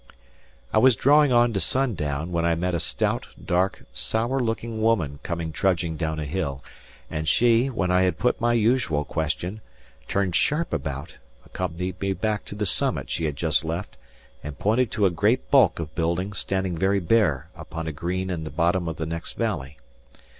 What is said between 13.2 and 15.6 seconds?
had just left, and pointed to a great